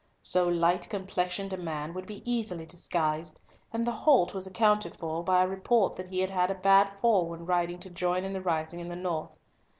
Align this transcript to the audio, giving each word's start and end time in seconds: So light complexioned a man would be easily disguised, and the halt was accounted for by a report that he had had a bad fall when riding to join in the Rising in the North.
So 0.23 0.47
light 0.47 0.89
complexioned 0.89 1.53
a 1.53 1.57
man 1.57 1.93
would 1.93 2.07
be 2.07 2.23
easily 2.25 2.65
disguised, 2.65 3.39
and 3.71 3.85
the 3.85 3.91
halt 3.91 4.33
was 4.33 4.47
accounted 4.47 4.95
for 4.95 5.23
by 5.23 5.43
a 5.43 5.47
report 5.47 5.95
that 5.97 6.07
he 6.07 6.21
had 6.21 6.31
had 6.31 6.49
a 6.49 6.55
bad 6.55 6.91
fall 6.99 7.27
when 7.29 7.45
riding 7.45 7.77
to 7.81 7.89
join 7.91 8.23
in 8.23 8.33
the 8.33 8.41
Rising 8.41 8.79
in 8.79 8.87
the 8.87 8.95
North. 8.95 9.37